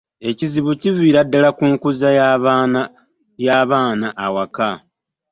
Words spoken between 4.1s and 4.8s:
awaka.